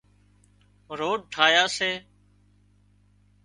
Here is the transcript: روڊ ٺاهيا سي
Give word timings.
روڊ 0.97 1.19
ٺاهيا 1.33 1.63
سي 1.77 1.91